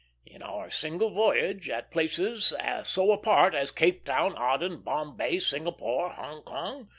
[0.25, 2.53] In our single voyage, at places
[2.85, 6.89] so apart as Cape Town, Aden, Bombay, Singapore, Hong Kong.